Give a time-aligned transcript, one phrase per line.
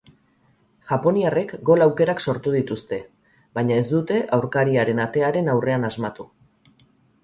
[0.91, 3.01] Japoniarrek gol aukerak sortu dituzte,
[3.59, 6.33] baina ez dute aurkariaren atearen aurrean asmatu.